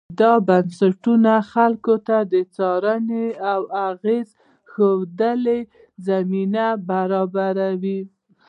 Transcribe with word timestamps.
دا 0.19 0.31
بنسټونه 0.47 1.33
خلکو 1.51 1.93
ته 2.07 2.17
د 2.33 2.35
څارنې 2.55 3.27
او 3.51 3.61
اغېز 3.89 4.27
ښندلو 4.71 5.57
زمینه 6.07 6.65
برابروي. 6.89 7.99